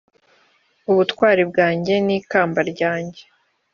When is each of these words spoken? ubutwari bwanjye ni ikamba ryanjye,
ubutwari 0.91 1.43
bwanjye 1.49 1.93
ni 2.05 2.13
ikamba 2.19 2.59
ryanjye, 2.71 3.23